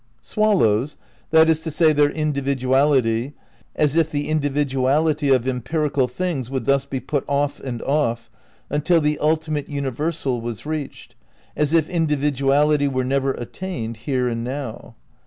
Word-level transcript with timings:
Swallows, 0.23 0.97
that 1.29 1.47
is 1.47 1.59
to 1.59 1.69
say, 1.69 1.93
their 1.93 2.09
individuality— 2.09 3.33
as 3.85 3.95
if 3.95 4.09
the 4.09 4.29
individuality 4.31 5.29
of 5.29 5.47
empirical 5.47 6.07
things 6.07 6.49
would 6.49 6.65
thus 6.65 6.85
be 6.85 6.99
put 6.99 7.23
off 7.29 7.59
and 7.59 7.83
off, 7.83 8.31
until 8.71 8.99
the 8.99 9.19
ultimate 9.19 9.69
universal 9.69 10.41
was 10.41 10.65
reached, 10.65 11.13
as 11.55 11.71
if 11.71 11.87
individuality 11.87 12.87
were 12.87 13.03
never 13.03 13.33
attained 13.33 13.95
here 13.97 14.27
and 14.27 14.43
now. 14.43 14.95